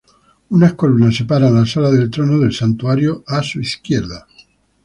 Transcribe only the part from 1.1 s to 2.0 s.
separan la sala